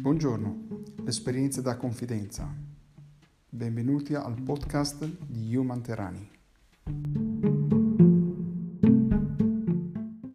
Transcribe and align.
Buongiorno, 0.00 0.64
l'esperienza 1.04 1.60
da 1.60 1.76
confidenza. 1.76 2.50
Benvenuti 3.50 4.14
al 4.14 4.40
podcast 4.40 5.04
di 5.26 5.54
Human 5.54 5.82
Terrani. 5.82 6.39